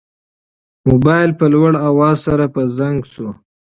موبایل 0.89 1.31
په 1.39 1.45
لوړ 1.53 1.71
اواز 1.89 2.17
سره 2.27 2.45
په 2.53 2.61
زنګ 2.77 2.99
شو. 3.13 3.29